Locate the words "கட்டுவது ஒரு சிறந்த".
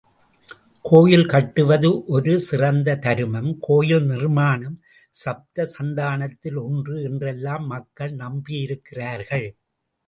1.25-2.95